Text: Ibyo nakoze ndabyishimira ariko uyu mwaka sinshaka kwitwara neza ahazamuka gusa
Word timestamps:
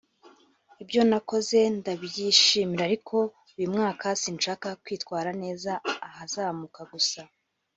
Ibyo 0.83 1.01
nakoze 1.09 1.57
ndabyishimira 1.77 2.81
ariko 2.89 3.15
uyu 3.57 3.67
mwaka 3.73 4.07
sinshaka 4.21 4.67
kwitwara 4.83 5.29
neza 5.43 5.71
ahazamuka 6.07 6.79
gusa 6.93 7.21